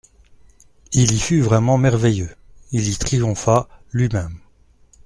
Il 0.93 1.11
y 1.13 1.19
fut 1.19 1.41
vraiment 1.41 1.77
merveilleux, 1.77 2.35
il 2.71 2.87
y 2.89 2.95
triompha 2.97 3.69
lui-même. 3.91 4.39